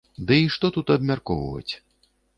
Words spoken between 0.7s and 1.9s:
тут абмяркоўваць?